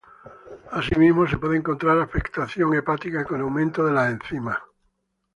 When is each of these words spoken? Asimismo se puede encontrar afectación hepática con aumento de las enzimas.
Asimismo 0.71 1.27
se 1.27 1.37
puede 1.37 1.57
encontrar 1.57 1.99
afectación 1.99 2.73
hepática 2.73 3.23
con 3.23 3.39
aumento 3.39 3.85
de 3.85 3.93
las 3.93 4.09
enzimas. 4.11 4.57